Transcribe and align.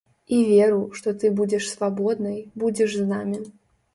І 0.35 0.37
веру, 0.51 0.79
што 0.99 1.11
ты 1.23 1.31
будзеш 1.41 1.67
свабоднай, 1.75 2.39
будзеш 2.63 2.89
з 3.01 3.05
намі. 3.13 3.41